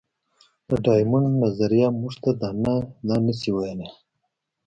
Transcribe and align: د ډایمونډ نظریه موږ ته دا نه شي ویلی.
د 0.67 0.69
ډایمونډ 0.85 1.29
نظریه 1.43 1.87
موږ 1.99 2.13
ته 2.23 2.31
دا 2.41 2.49
نه 3.25 3.33
شي 3.39 3.51
ویلی. 3.55 3.89